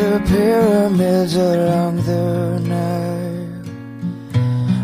[0.00, 3.50] The pyramids along the Nile.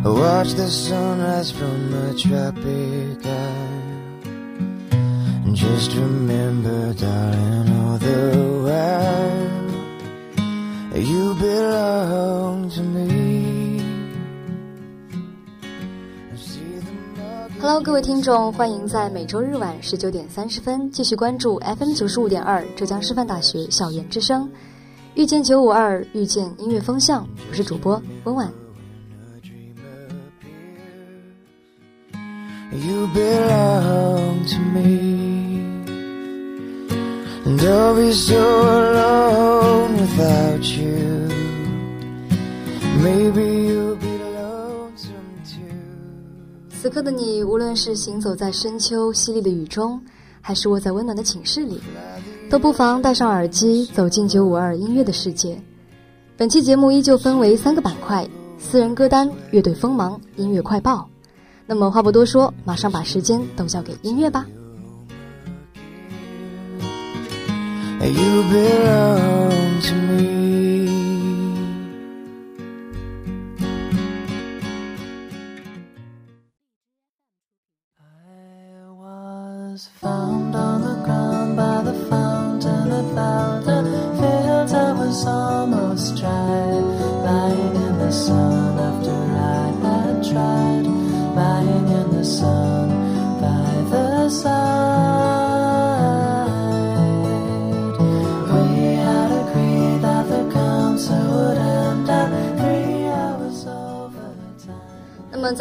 [0.04, 4.20] Watch the sunrise from a tropic isle.
[5.46, 9.72] And just remember, darling, all the while,
[11.00, 13.80] you belong to me.
[17.58, 24.50] Hello，各位听众，欢迎在每周日晚十九点三十分继续关注 FM 九十五点二浙江师范大学校园之声，
[25.16, 28.52] 遇见九五二，遇见音乐风向，我是主播温婉。
[32.70, 35.62] You belong to me,
[37.46, 41.30] and I'll be so alone without you.
[43.02, 45.62] Maybe you'll be lonesome too.
[46.78, 49.98] 此刻的你，无论是行走在深秋淅沥的雨中，
[50.42, 51.80] 还是窝在温暖的寝室里，
[52.48, 55.60] 都不妨戴上耳机，走进九五二音乐的世界。
[56.36, 61.08] 本期节目依旧分为三个板块：私人歌单、乐队锋芒、音乐快报。
[61.66, 64.46] 那么话不多说，马上把时间都交给音乐吧。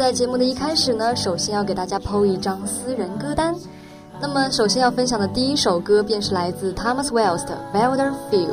[0.06, 3.52] 在节目的一开始呢，首先要给大家剖一张私人歌单。
[4.20, 8.46] 那么首先要分享的第一首歌便是来自 Thomas Wells 的《Wilder Fields》。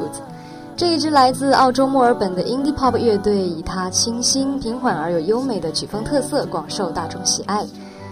[0.75, 7.63] 这一支来自澳洲墨尔本的 indie pop 乐队，以它清新、平缓而又优美的曲风特色，广受大众喜爱。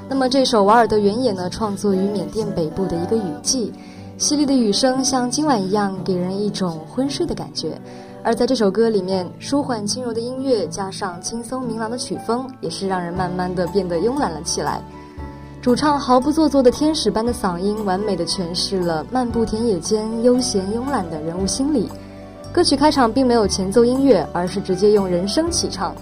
[0.08, 3.74] 那么这首《瓦尔德原野》呢，创作于缅甸北部的一个雨季，
[4.20, 7.70] 淅沥的雨声像今晚一样，给人一种昏睡的感觉。
[8.24, 14.80] 而在这首歌里面，舒缓轻柔的音乐加上轻松明朗的曲风，也是让人慢慢的变得慵懒了起来。
[15.60, 21.90] 主唱毫不做作的天使般的嗓音，完美的诠释了漫步田野间悠闲慵懒的人物心理。
[22.52, 25.96] 歌曲开场并没有前奏音乐，而是直接用人声起唱。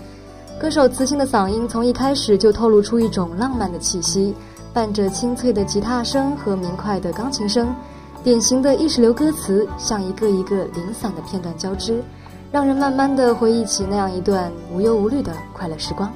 [0.59, 4.35] 歌手磁性的嗓音从一开始就透露出一种浪漫的气息，
[4.73, 7.73] 伴着清脆的吉他声和明快的钢琴声，
[8.21, 12.03] 典型的意识流歌词像一个一个零散的片段交织，
[12.51, 16.11] 让人慢慢的回忆起那样一段无忧无虑的快乐时光。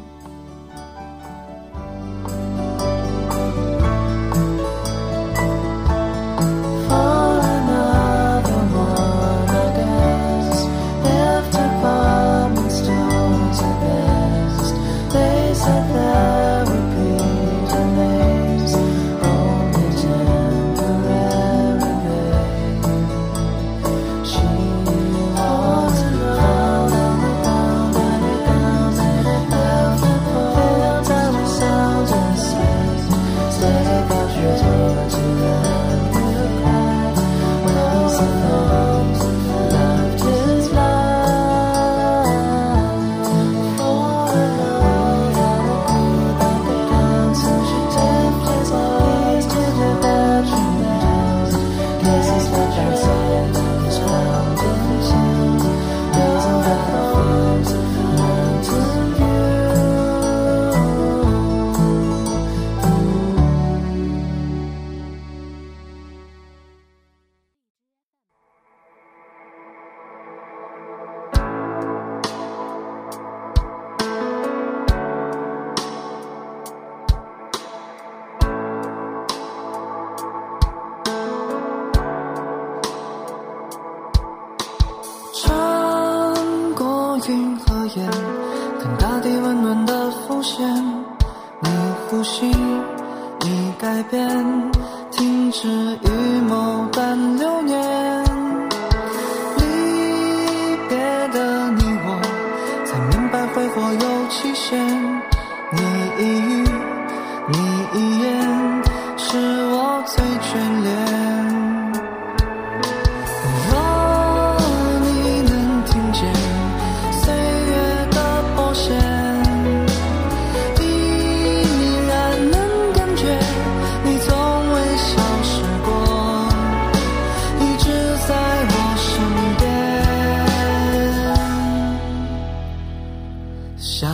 [133.86, 134.10] 像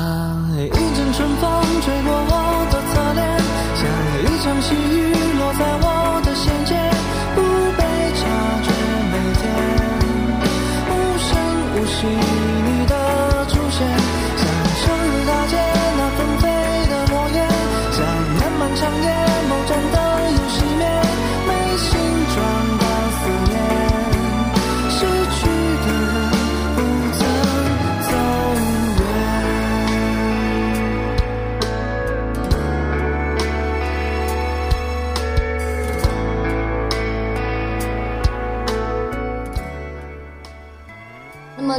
[0.57, 3.21] 一阵春风吹过我的侧脸
[3.75, 3.85] 像
[4.23, 6.98] 一场细雨落在我的鞋尖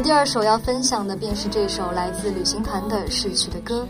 [0.02, 3.86] 第二首要分享的便是这首来自旅行团的《逝去的歌》。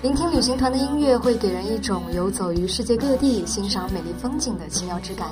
[0.00, 5.28] 聆听旅行团的音乐，会给人一种游走于世界各地、欣赏美丽风景的奇妙之感。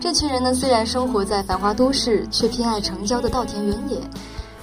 [0.00, 3.98] 这群人呢，虽然生活在繁华都市，却偏爱城郊的稻田原野。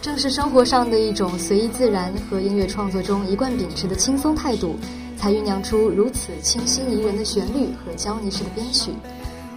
[0.02, 4.76] 正是生活上的一种随意自然和音乐创作中一贯秉持的轻松态度，
[5.18, 8.92] 才酝酿出如此清新宜人的旋律和娇妮式的编曲。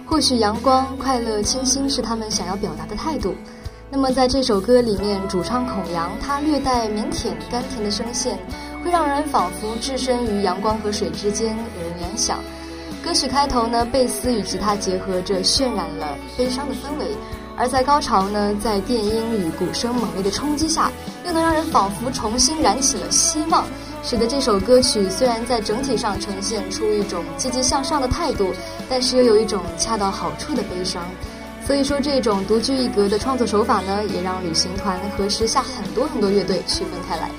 [0.05, 3.35] 或许阳光、快乐、清新是他们想要表达的态度。
[3.95, 8.39] 那么在这首歌里面，主唱孔阳他略带腼腆甘甜的声线，
[8.83, 12.39] 会让人仿佛置身于阳光和水之间，有人联想。
[13.03, 17.05] 歌曲开头呢，贝斯与吉他结合着，渲染了悲伤的氛围；
[17.55, 20.91] 而在高潮呢，在电音与鼓声猛烈的冲击下，
[21.23, 23.63] 又能让人仿佛重新燃起了希望，
[24.01, 28.51] 使得这首歌曲虽然在整体上呈现出一种积极向上的态度，
[28.89, 31.03] 但是又有一种恰到好处的悲伤。
[31.65, 37.29] 所以说，这种独具一格的创作手法呢，也让旅行团和时下很多很多乐队区分开来。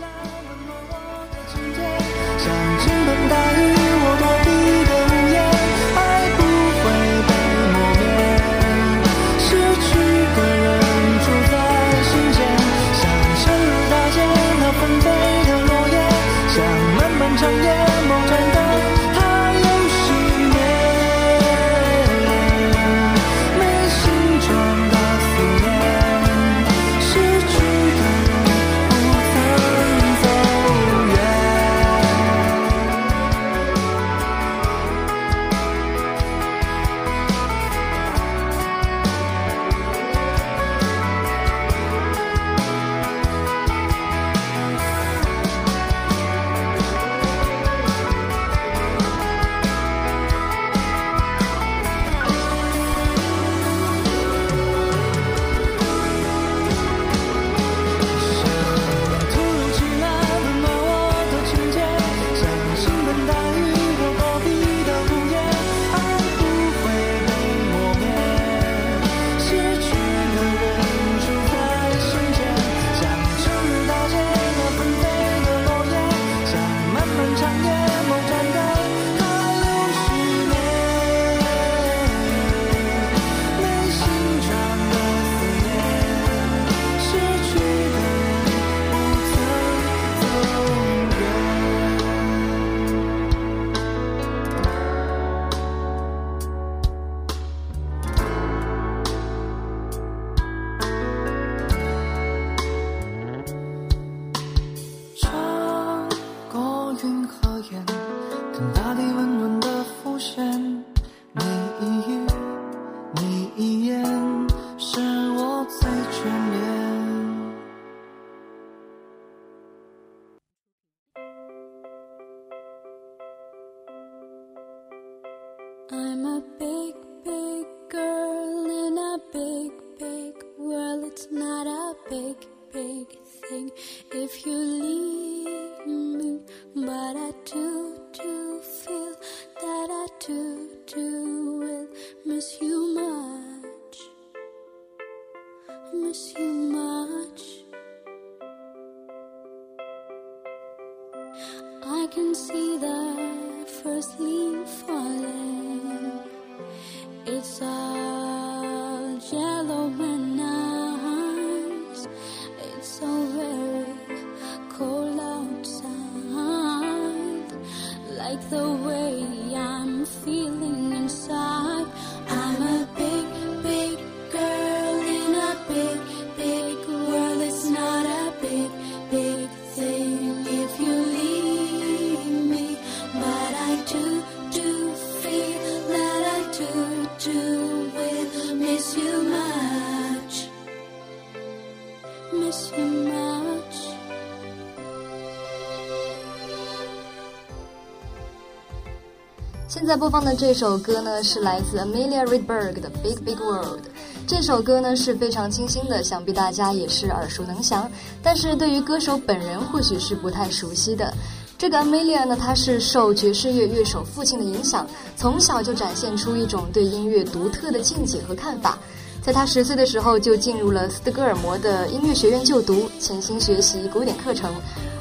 [199.85, 203.81] 现在播放的这首歌呢，是来自 Amelia Redberg 的《Big Big World》。
[204.27, 207.87] 这首歌呢是非常清新的，想必大家也是耳熟能详。
[208.23, 211.13] 但是对于歌手本人，或许是不太熟悉的。
[211.59, 214.87] 这个 Amelia 呢，她是受爵士乐乐手父亲的影响，
[215.19, 218.79] 从小就展现出一种对音乐独特的见解和看法。
[219.21, 224.51] 在她十岁的时候，就进入了斯德哥尔摩的音乐学院就读，潜心学习古典课程。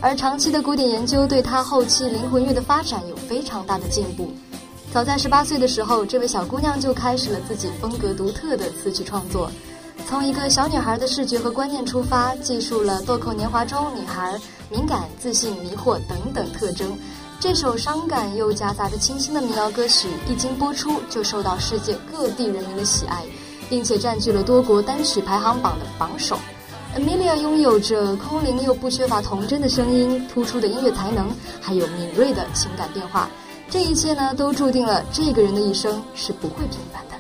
[0.02, 4.30] 而长期的古典研究对她后期灵魂乐的发展有非常大的进步。
[4.94, 9.50] 早在十八岁的时候，这位小姑娘就开始了自己风格独特的词曲创作。
[10.08, 16.96] 从一个小女孩的视觉和观念出发，记述了豆蔻年华中女孩敏感、自信、迷惑等等特征。
[17.40, 23.24] 这首伤感又夹杂着清新的民谣歌曲一经播出，就受到世界各地人民的喜爱。
[23.70, 26.38] 并且占据了多国单曲排行榜的榜首。
[26.96, 33.28] Amelia 拥有着空灵又不缺乏童真的声音，突出的音乐才能，还有敏锐的情感变化。
[33.70, 37.13] 这一切呢，都注定了这个人的一生是不会平凡的。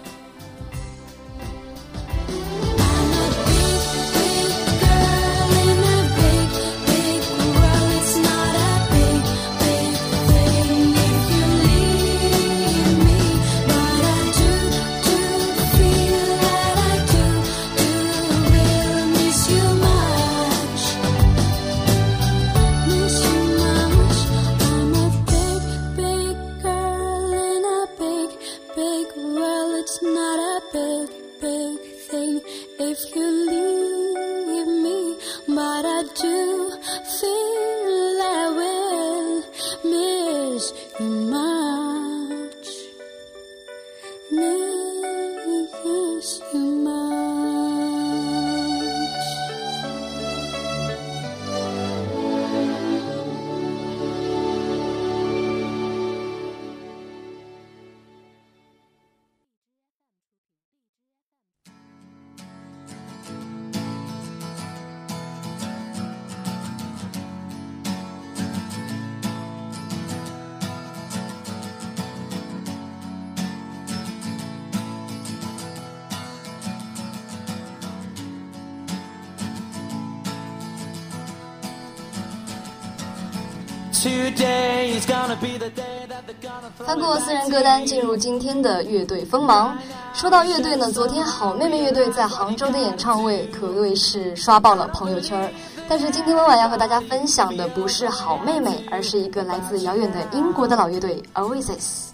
[86.85, 89.77] 翻过私人歌单，进入今天的乐队锋芒。
[90.13, 95.49] 说到乐队呢，昨天好妹妹乐队在杭州的演唱会可谓是刷爆了朋友圈。
[95.87, 102.09] 但是今天温婉要和大家分享的不是好妹妹，而是一个来自遥远的英国的老乐队 Oasis。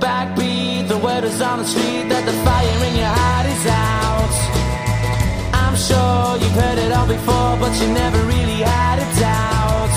[0.00, 4.07] Backbeat, the word is on the street that the fire in your heart is out.
[5.98, 9.90] Sure you've heard it all before, but you never really had a doubt.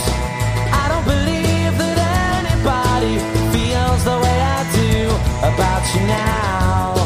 [0.74, 1.98] I don't believe that
[2.42, 3.20] anybody
[3.54, 5.14] feels the way I do
[5.46, 6.98] about you now.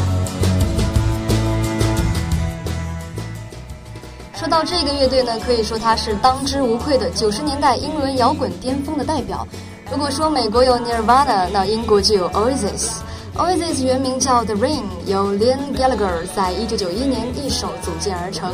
[4.34, 9.46] 说到这个乐队呢，可以说它是当之无愧的九十年代英伦摇滚巅峰的代表。
[9.90, 13.00] 如果说美国有 Nirvana，那英国就有 Oasis。
[13.36, 18.50] Oasis 原名叫 The Ring，由 Liam Gallagher 在一九九一年一手组建而成。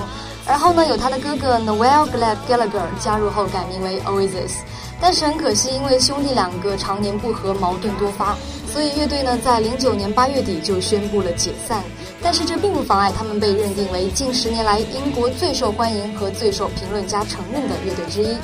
[0.47, 4.59] 而后呢，有他的哥哥 Noel Glad Gallagher 加入后改名为 Oasis。
[5.01, 8.37] 但是很可惜，因为兄弟两个常年不和，矛盾多发，
[8.73, 11.83] 所以乐队呢在零九年八月底就宣布了解散。
[12.23, 18.37] 但是这并不妨碍他们被认定为近十年来英国最受欢迎和最受评论家承认的乐队之一。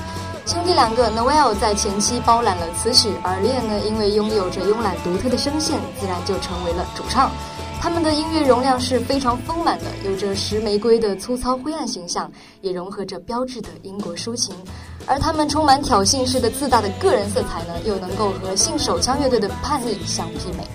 [0.47, 7.31] 兄弟两个 Noel 在前期包揽了词曲，而 Liam 呢，因为拥有着慵懒独特的声线，自然就成为了主唱。
[7.81, 12.31] 他们的音乐容量是非常丰满的，有着石玫瑰的粗糙灰暗形象，
[12.61, 14.55] 也融合着标志的英国抒情。
[15.07, 20.67] 而他们充满挑衅式的自大的个人色彩呢，又能够和信手枪乐队的叛逆相媲美。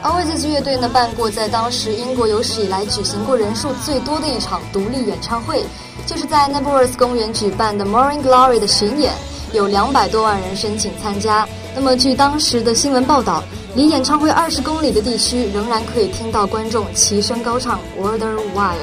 [0.00, 5.62] Oasis 乐队呢办过在当时英国有史以来举行过人数最多的一场独立演唱会，
[6.06, 9.12] 就是在 Knebworth 公园举办的 Morning Glory 的巡演，
[9.52, 11.46] 有两百多万人申请参加。
[11.74, 13.42] 那么据当时的新闻报道，
[13.78, 18.74] 离演唱会二十公里的地区仍然可以听到观众齐声高唱 WONDER WIL。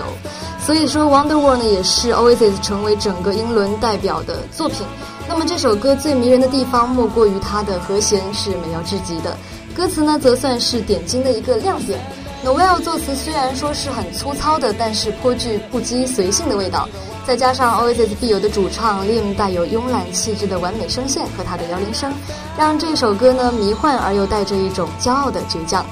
[0.66, 4.88] 所以说 Wonder Wall 呢也是 Oasis 成为整个英伦代表的作品。
[5.28, 9.36] 那么这首歌最迷人的地方，莫过于它的和弦是美妙至极的，
[9.76, 12.00] 歌词呢，则算是点睛的一个亮点。
[12.46, 16.88] Noel 作词虽然说是很粗糙的，但是颇具不羁随性的味道，
[17.26, 22.14] 再加上 Oasis 必有的主唱 Liam 带有慵懒气质的完美声线和他的摇铃声，
[22.56, 25.84] 让这首歌呢迷幻而又带着一种骄傲的倔强。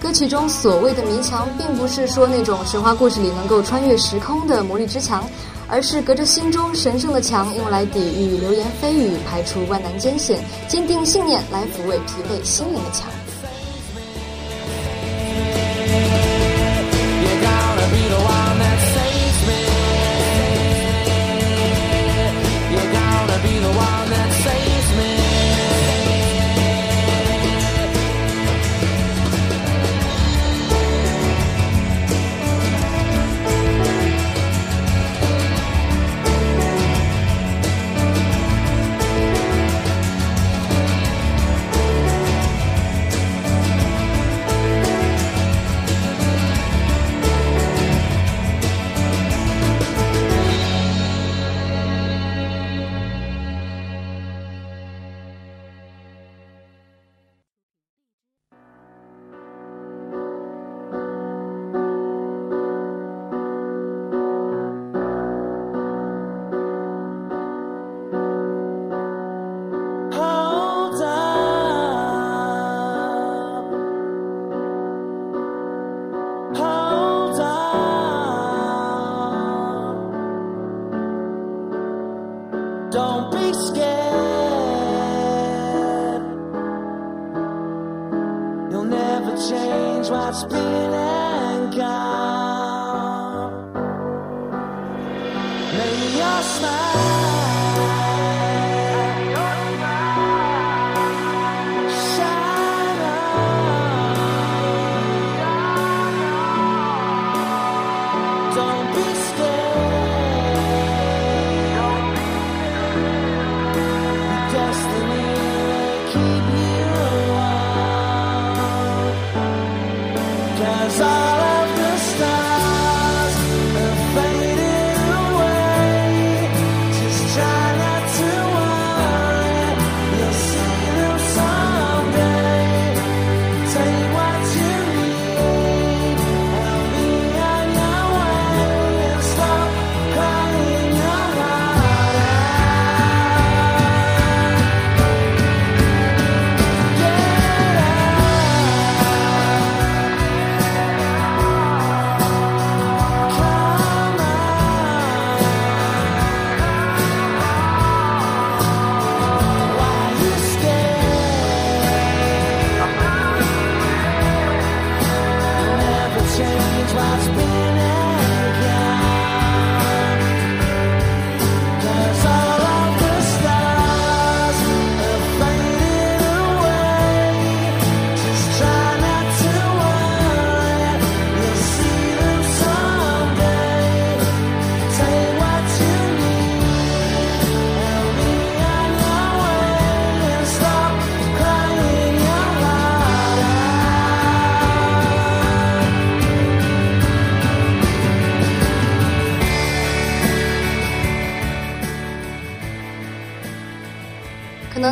[0.00, 5.28] 歌曲中所谓的迷墙，并不是说那种神话故事里能够穿越时空的魔力之墙，
[5.66, 10.38] 而是隔着心中神圣的墙，用来抵御流言蜚语，排除万难艰险，
[10.68, 13.08] 坚定信念来抚慰疲惫心灵的墙。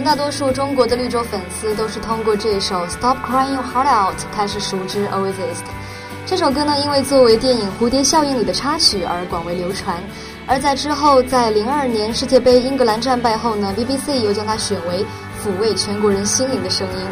[0.04, 5.72] 大多数中国的绿洲粉丝都是通过这首《Stop Crying Your Heart Out》开始熟知 Oasis 的。
[6.26, 9.96] 这首歌呢，因为作为电影《蝴蝶效应》里的插曲而广为流传。
[10.46, 15.06] 而在之后，在零二年世界杯英格兰战败后呢，BBC 又将它选为
[15.42, 17.06] 抚慰全国人心灵的声音。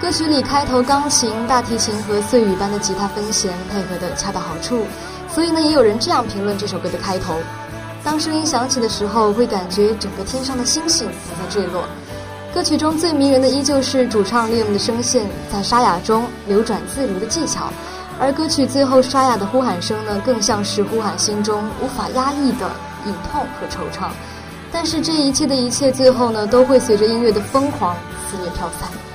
[0.00, 4.84] 歌曲里开头钢琴、大提琴和碎雨般的吉他分弦配合的恰到好处，
[5.32, 7.36] 所以呢，也有人这样评论这首歌的开头：
[8.02, 11.84] 当声音响起的时候，会感觉整个天上的星星都在坠落。
[12.54, 17.72] 歌曲中最迷人的依旧是主唱利用的声线在沙哑中流转自如的技巧，
[18.20, 22.70] 而歌曲最后沙哑的呼喊声呢，更像是呼喊心中无法压抑的
[23.06, 24.10] 隐痛和惆怅。
[24.70, 27.96] 但是这一切的一切，最后呢，都会随着音乐的疯狂
[28.30, 29.11] 肆虐飘散。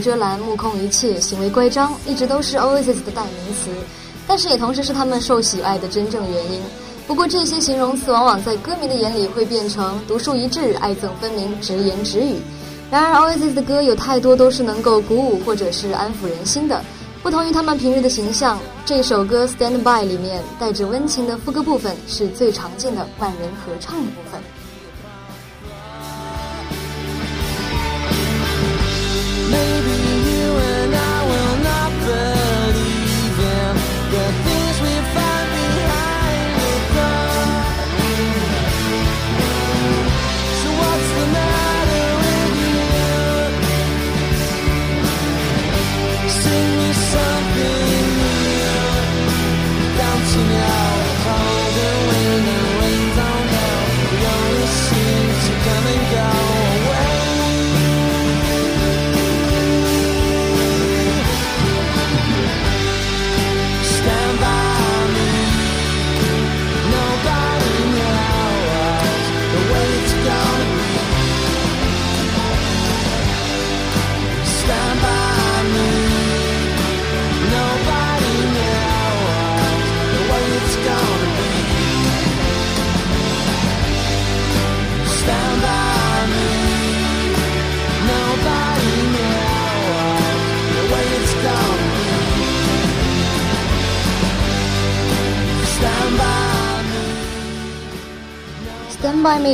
[0.00, 3.70] 遮拦、目空一切、行为乖张，一直都是 Oasis 的代名词，
[4.26, 6.60] 但是也同时是他们受喜爱的真正原因。
[7.06, 12.36] 不过这些形容词往往在歌迷的眼里会变成独树一帜、爱憎分明、直言直语。
[12.90, 16.82] 然而 Oasis 的歌有太多都是能够鼓舞或者是安抚人心的。
[17.22, 24.39] 不同于他们平日的形象，这首歌《Stand By》里面带着温情的副歌部分是最常见的万人合唱的部分。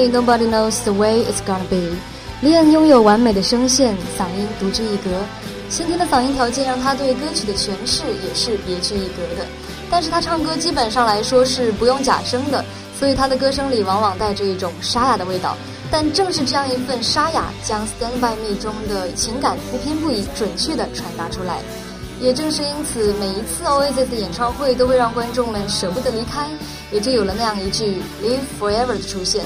[0.04, 1.96] Nobody knows the way it's gonna be.
[2.42, 5.10] 李恩拥有完美的声线，嗓音独具一格。
[5.70, 9.46] 先天的嗓音条件让他对歌曲的诠释也是别具一格的。
[9.90, 12.62] 但是他唱歌基本上来说是不用假声的，
[12.98, 15.56] 所以他的歌声里往往带着一种沙哑的味道。
[15.90, 21.60] 但正是这样一份沙哑，将《Stand by Me》中的情感不偏不倚、准确地传达出来。
[22.20, 26.48] 也正是因此，每一次 Oasis 的演唱会都会让观众们舍不得离开，
[26.90, 29.44] 也就有了那样一句 “Live Forever” 的出现。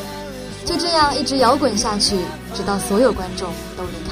[0.71, 2.17] 就这样一直摇滚下去，
[2.55, 4.10] 直到所有观众都离开。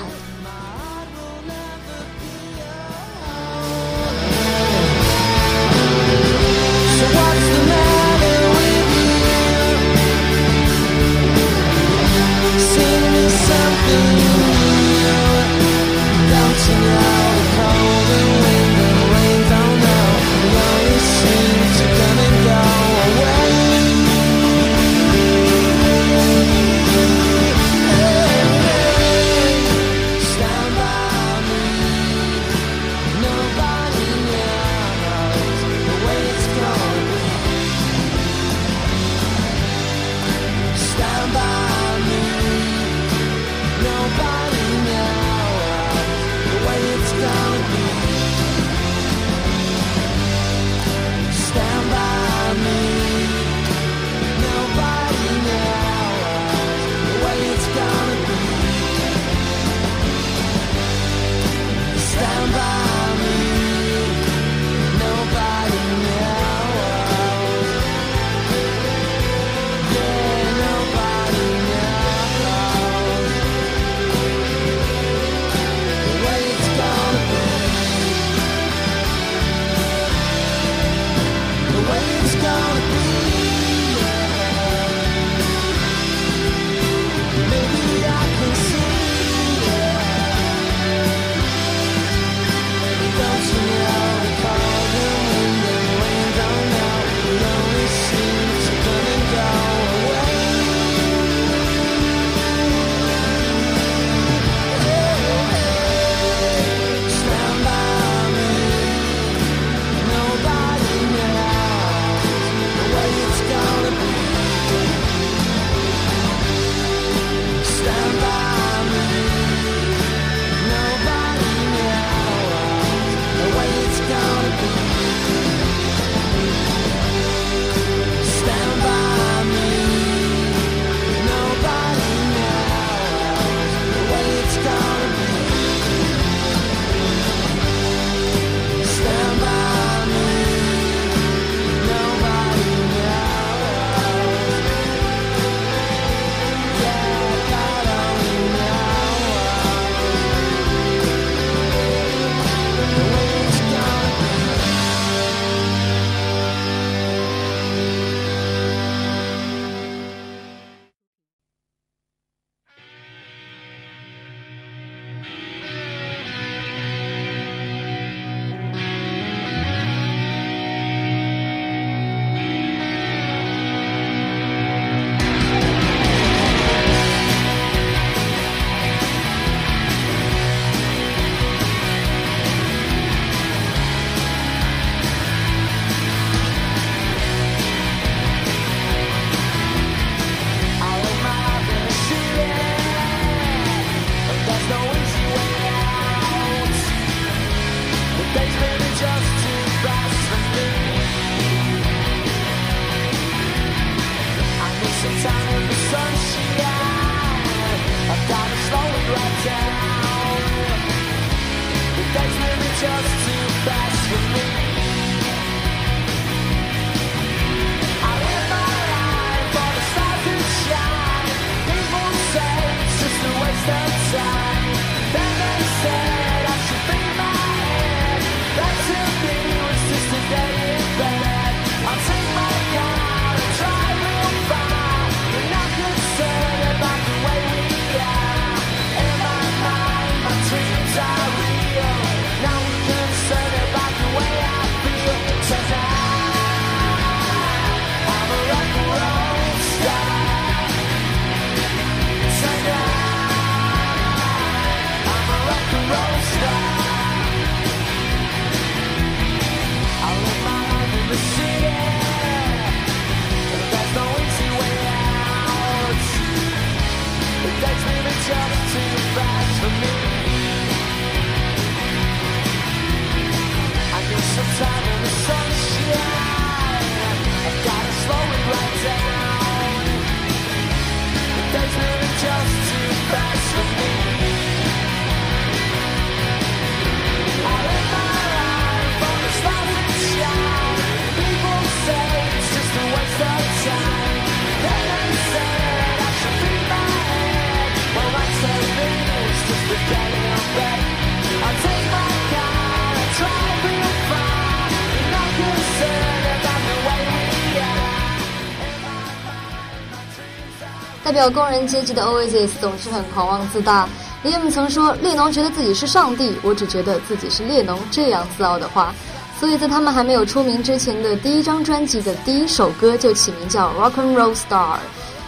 [311.18, 313.88] 表工人阶级的 Oasis 总是很狂妄自大。
[314.24, 318.94] Liam 曾说：“列侬觉得自己是上帝，我只觉得自己是列侬。”这样自傲的话，
[319.40, 324.76] 所以在他们还没有出名之前的第一张专辑的第一首歌就起名叫《Rock and Roll Star》。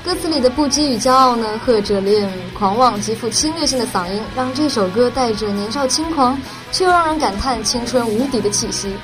[0.04, 8.94] 歌词里的不羁与骄傲呢，和着 Liam 狂妄极富侵略性的嗓音，让这首歌带着年少轻狂，却又让人感叹青春无敌的气息。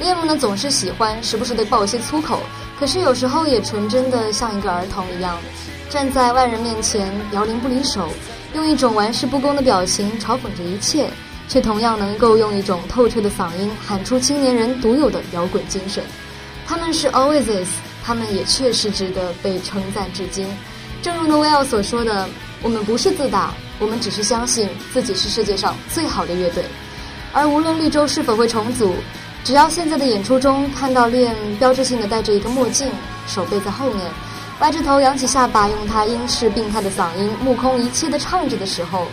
[0.00, 2.38] Liam 呢总是喜欢时不时的爆一些粗口，
[2.78, 5.36] 可是有时候也纯真的像一个儿童一样，
[5.90, 8.08] 站在万人面前摇铃不离手，
[8.54, 11.08] 用一种玩世不恭的表情嘲讽着一切，
[11.48, 16.04] 却同样能够用一种透彻的嗓音喊出青年人独有的摇滚精神。
[16.66, 17.68] 他们是 Oasis，
[18.04, 20.46] 他们也确实值得被称赞至今。
[21.00, 22.28] 正如 Noel 所说的
[22.60, 26.64] ：“我们不是自大，我们只是相信自己是世界上最好的乐队。”
[27.32, 28.94] 而无论绿洲是否会重组，
[29.44, 32.90] 只要现在的演出中看到练标志性的戴着一个墨镜，
[33.26, 34.04] 手背在后面，
[34.60, 39.06] 歪着头扬起下巴，用他英式病态的嗓音目空一切的唱着的时候，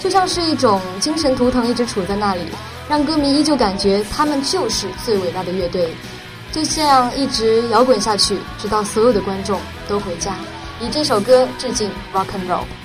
[0.00, 2.42] 就像是一种精神图腾一直杵在那里，
[2.88, 5.94] 让歌迷依旧感觉他们就是最伟大的乐队。
[6.50, 10.34] 就这样一直摇滚下去，直到所有的观众都回家，
[10.80, 12.79] 以这首歌致敬 Rock and Roll。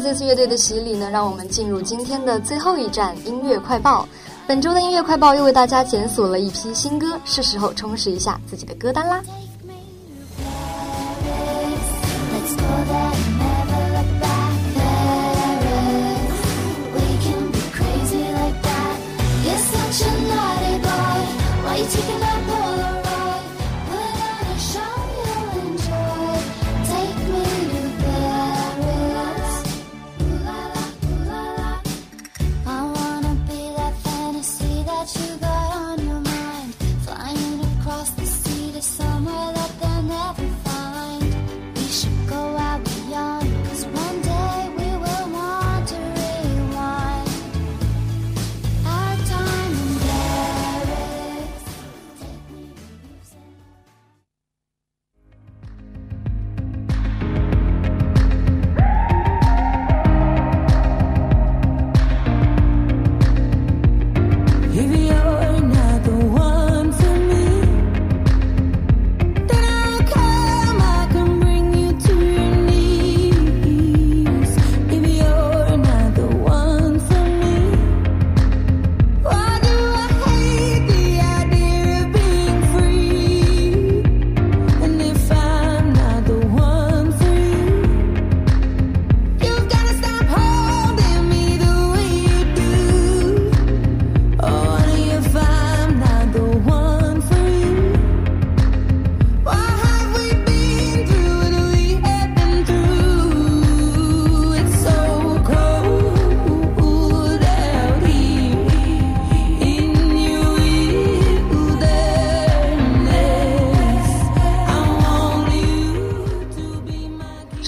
[0.00, 4.08] 这次乐队的洗礼呢，让我们进入今天的最后一站——音乐快报。
[4.46, 9.22] 本周的音乐快报又为大家检索了一批新歌，是时候充实一下自己的歌单啦。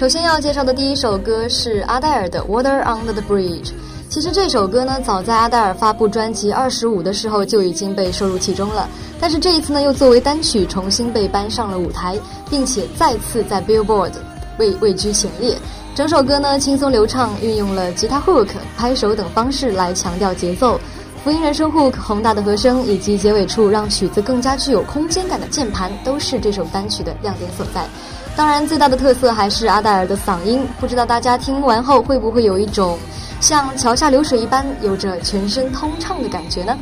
[0.07, 3.65] 首先要介绍的第一首歌是阿黛尔的《Water Under the Bridge》。
[4.09, 8.89] 其实这首歌呢，早在阿黛尔发布专辑《二十五》的时候就已经被收入其中了，
[9.19, 12.17] 但是这一次呢，又作为单曲重新被搬上了舞台，
[12.49, 14.13] 并且再次在 Billboard
[14.61, 15.59] 位位居前列。
[15.97, 20.79] 整首歌呢轻松流畅，运用了吉他 hook、拍手等方式来强调节奏。
[21.25, 27.85] 福音人声 hook、宏大的和声以及结尾处让曲子更加具有空间感的键盘，都是这首单曲的亮点所在。
[28.37, 30.61] 当然，最大的特色还是阿黛尔的嗓音。
[30.79, 32.99] 不知道大家听完后会不会有一种
[33.41, 36.77] 像桥下流水一般，有着全身通畅的感觉呢？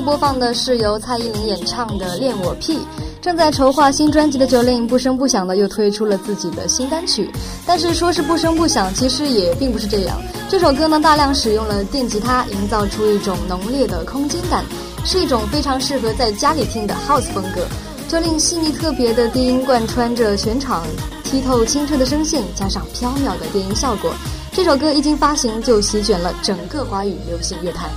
[0.00, 2.78] 播放的是由蔡依林演唱的《恋我屁》，
[3.20, 7.30] 正在筹划新专辑的九令不声不响的又推出了自己的新单曲，
[7.66, 10.20] 但是说是不声不响，其实也并不是这样。
[10.48, 14.64] 这首歌呢，大量使用了电吉他，营造出一种浓烈的空间感，
[15.04, 17.66] 是一种非常适合在家里听的 House 风格。
[18.08, 20.86] 九令细腻特别的低音贯穿着全场，
[21.24, 24.10] 剔透清澈的声线加上飘渺的电音效果，
[24.52, 27.90] 这首歌一经发行就席卷了整个华语流行乐坛。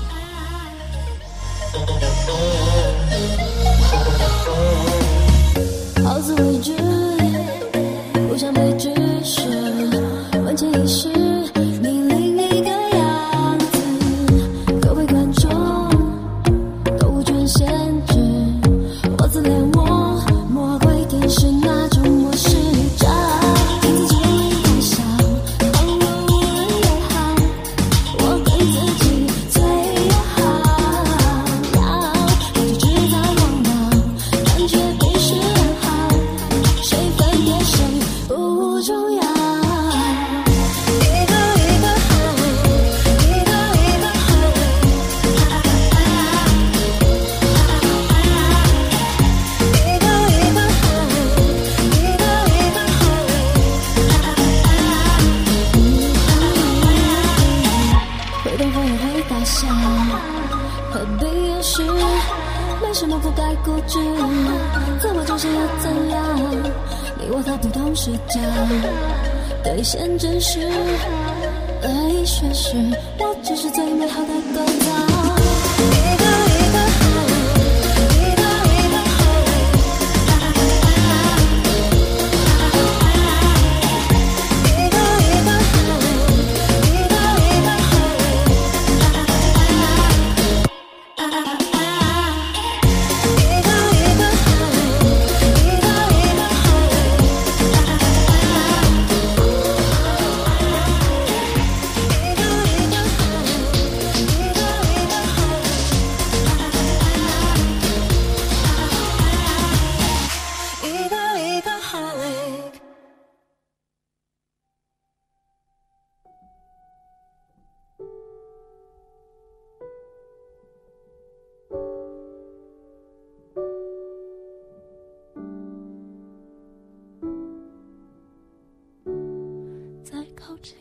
[130.62, 130.78] 仅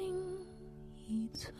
[1.08, 1.54] 一寸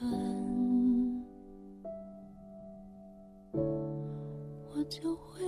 [4.75, 5.43] 我就会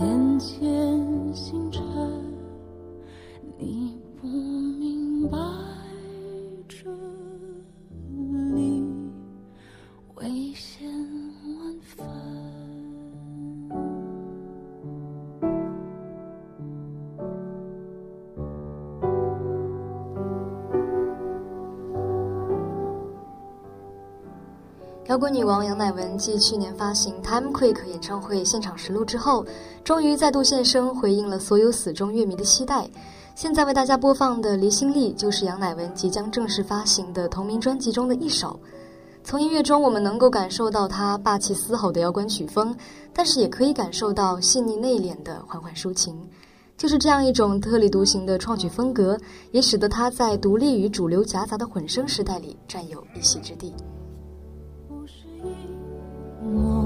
[0.00, 1.82] 眼前星辰
[3.58, 4.28] 你不
[25.18, 29.44] 摇滚女王杨乃文继去年发行《Time Quick》演唱会现场实录之后，
[29.82, 32.88] 终于再度现身，回应了所有死忠乐迷的期待。
[33.34, 38.60] 现在为大家播放的《离心力》就是杨乃文即将正式发行的同名专辑中的一首。
[39.24, 42.72] 从音乐中，我们能够感受到她霸气嘶吼的摇滚曲风，
[43.12, 46.16] 但是也可以感受到细腻内敛的缓缓抒情。
[46.76, 49.18] 就是这样一种特立独行的创曲风格，
[49.50, 53.74] 也使得她在独立与主流夹杂的混声时代里占有一席之地。
[56.54, 56.77] 我。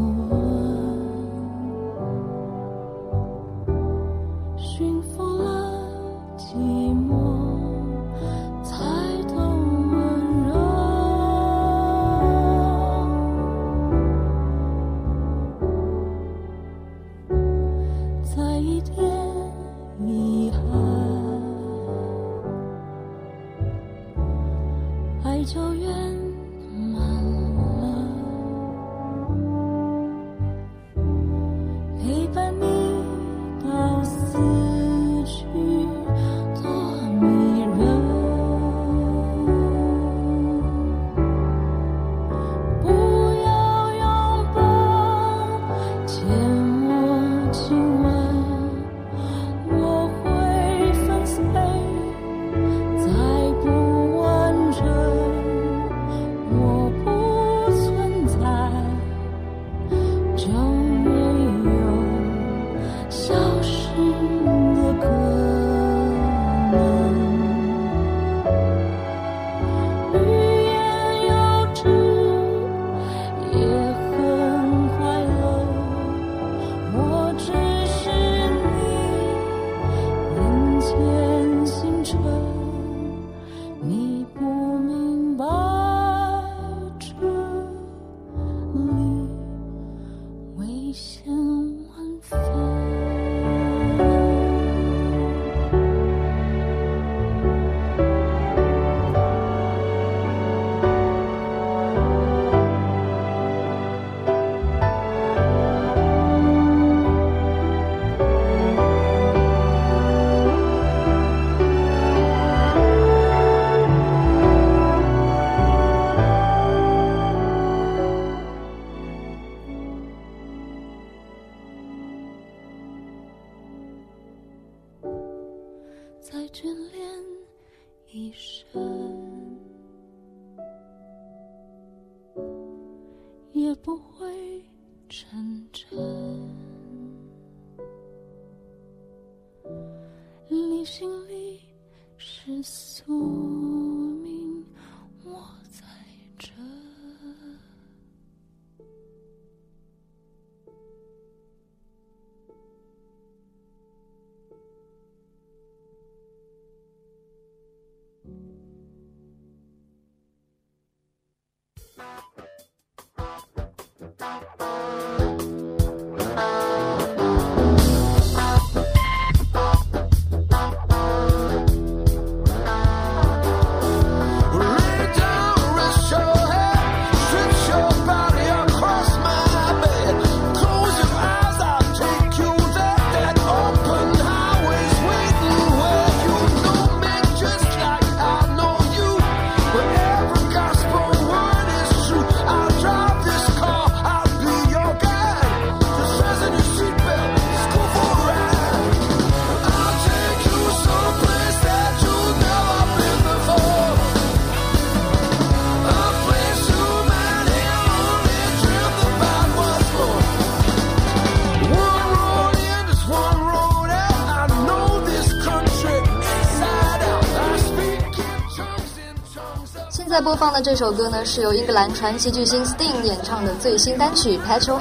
[220.55, 224.80] 那这首歌呢，是由英格兰传奇巨星 Sting 演唱的最新单曲《Petrol Head》。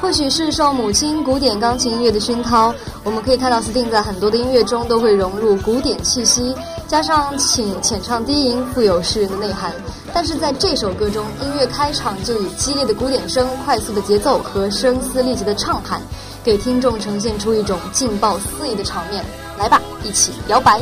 [0.00, 2.72] 或许是受母亲古典钢琴音乐的熏陶，
[3.04, 6.54] 我们可以看到 Sting 在很多的音乐中都会融入古典气息，
[6.86, 9.74] 加上请浅唱低吟，富有诗人的内涵。
[10.14, 16.00] 但是在这首歌中，音乐开场就以激烈的鼓点声、快速的节奏和声嘶力竭的唱喊，
[16.42, 19.22] 给听众呈现出一种劲爆肆意的场面。
[19.58, 20.80] 来吧，一起摇摆！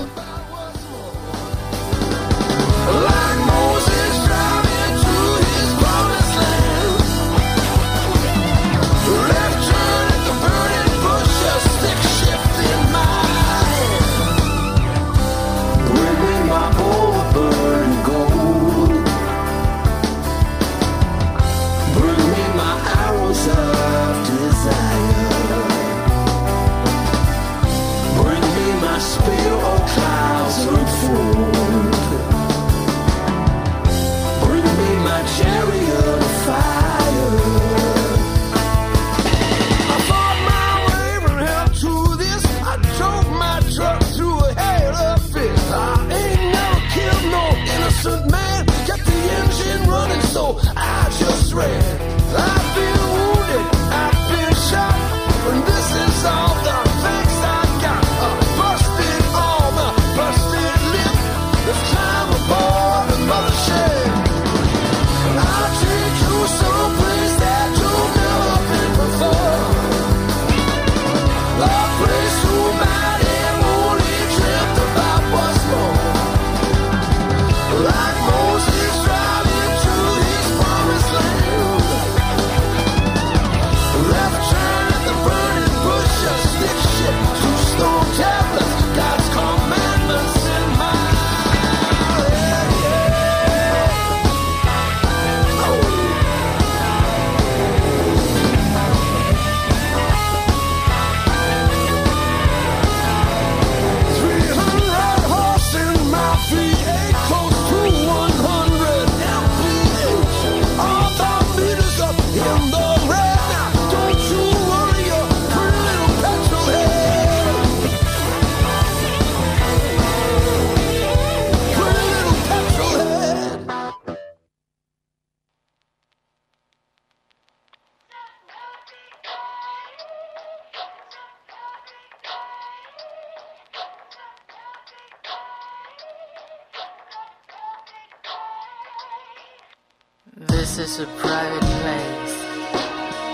[140.66, 142.34] This is a private place.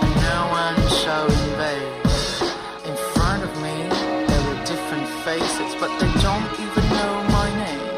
[0.05, 1.93] And no one shall invade.
[2.85, 3.73] In front of me,
[4.29, 7.89] there are different faces, but they don't even know my name.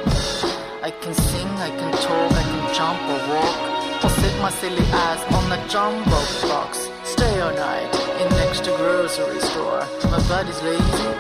[0.82, 4.88] I can sing, I can talk, I can jump or walk, or sit my silly
[5.04, 6.88] ass on the jumbo box.
[7.04, 9.84] Stay all night in next to grocery store.
[10.16, 11.12] My body's lazy.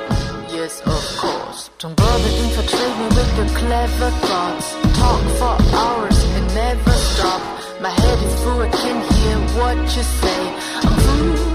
[0.55, 1.69] Yes, of course.
[1.79, 4.71] Don't bother infiltrate me with your clever thoughts.
[4.97, 7.54] Talk for hours and never stop.
[7.81, 10.55] My head is full, I can hear what you say.
[10.81, 11.54] I'm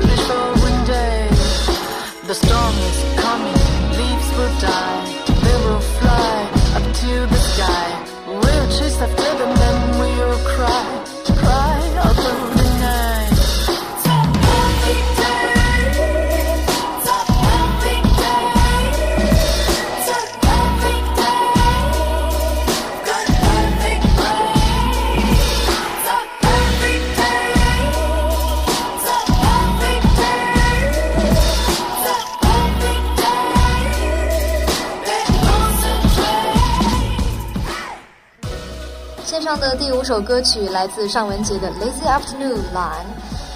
[40.02, 43.04] 首歌曲来自尚雯婕的《Lazy Afternoon》蓝，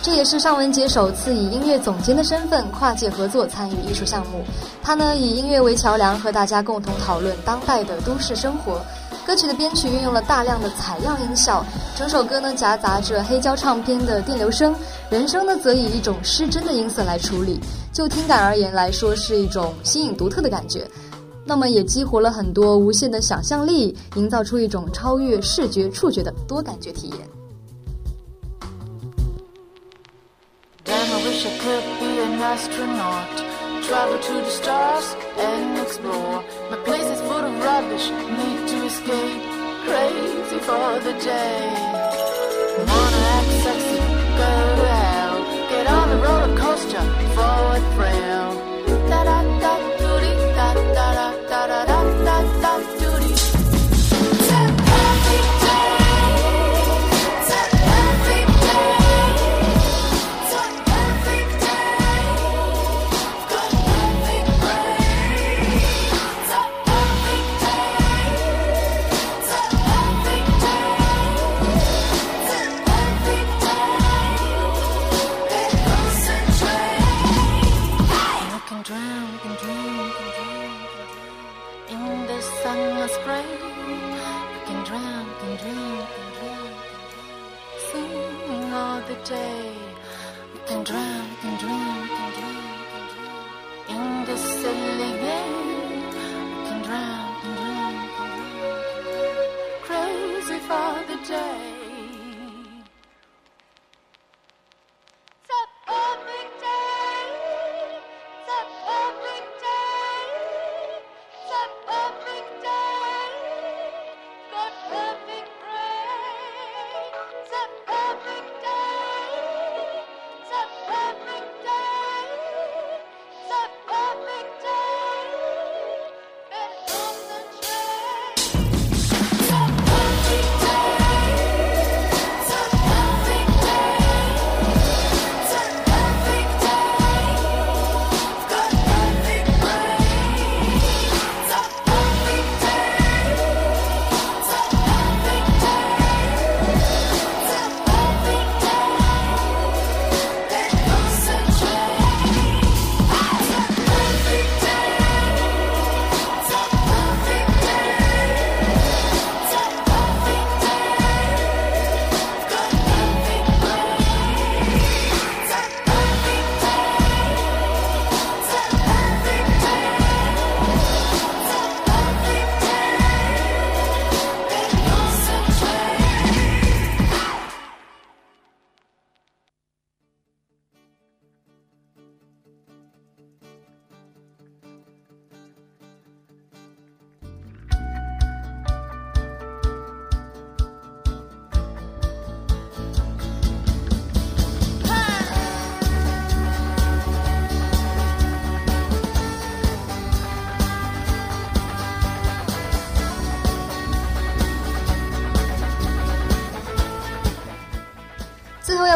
[0.03, 4.45] 这也是尚雯婕首次以音乐总监的身份跨界合作参与艺术项目。
[4.83, 8.81] 她呢以音乐为桥梁，和大家共同讨论当代的都市生活。
[9.27, 11.65] 歌曲的编曲运用了大量的采样音效，
[11.97, 14.75] 整首歌呢夹杂着黑胶唱片的电流声，
[15.09, 17.59] 人声呢则以一种失真的音色来处理。
[17.91, 20.87] 就听感而言来说，是一种新颖独特的感觉。
[21.47, 27.29] 那么也激活了很多无限的想象力，营造出一种超越视觉、触觉的多感觉体验。
[30.85, 31.25] Damn, I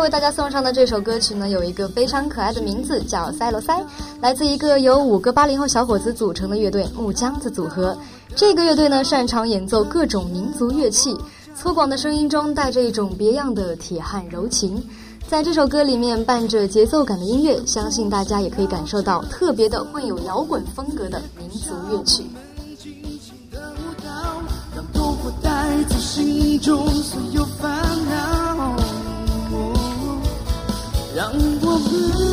[0.09, 3.78] 为大家送上的这首歌曲呢，有一个非常可爱的名字，叫《塞罗塞》，
[4.22, 7.94] 来自一个由五个八零后小伙子组成的乐队木姜子组合。
[8.34, 11.14] 这个乐队呢，擅长演奏各种民族乐器，
[11.54, 14.82] 粗犷的声音中带着一种别样的铁汉柔情。
[15.28, 22.24] 在这首歌里面伴着节奏感的音乐，相信大家也可以感受到特别的混有摇滚风格的民族乐曲。
[32.01, 32.28] 我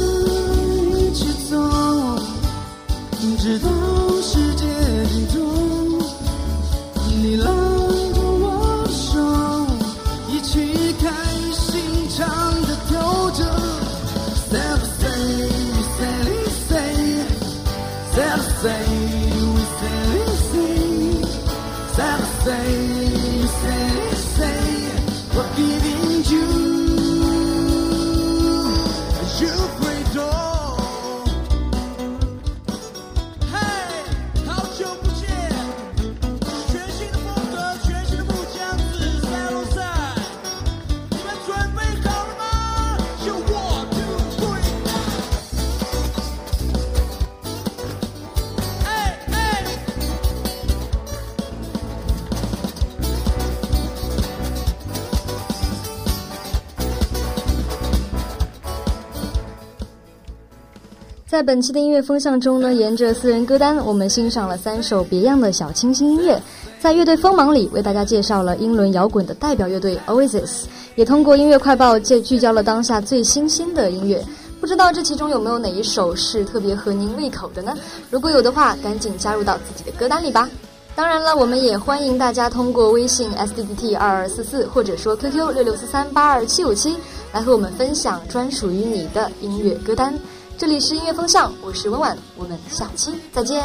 [61.36, 66.42] 在本期的音乐风向中呢，沿着私人歌单，我们欣赏了三首别样的小清新音乐。
[66.80, 70.62] 在乐队锋芒里，为大家介绍了英伦摇滚的代表乐队 Oasis，
[70.96, 74.24] 也通过音乐快报借聚焦了当下最新鲜的音乐。
[74.62, 77.74] 不知道这其中有没有哪一首是特别合您胃口的呢？
[78.10, 80.50] 如果有的话，赶紧加入到自己的歌单里吧。
[80.96, 86.96] 当然了，我们也欢迎大家通过微信 s d d t 二二四四，或者说 QQ 六六四三八二七五七，
[87.34, 90.18] 来和我们分享专属于你的音乐歌单。
[90.58, 93.62] 这里是音乐风向，我是温婉，我们下期再见。